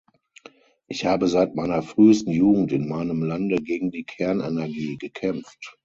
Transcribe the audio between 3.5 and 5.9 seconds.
gegen die Kernenergie gekämpft.